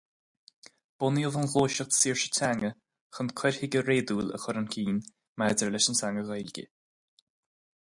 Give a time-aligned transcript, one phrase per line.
[1.03, 2.71] Bunaíodh an Ghluaiseacht Saoirse Teanga
[3.19, 5.01] chun cur chuige réadúil a chur chun cinn
[5.41, 6.65] maidir leis an teanga Ghaeilge.